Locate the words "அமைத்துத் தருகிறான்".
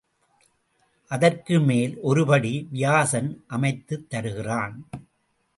3.47-4.89